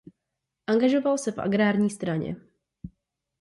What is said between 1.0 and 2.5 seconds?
se v agrární straně.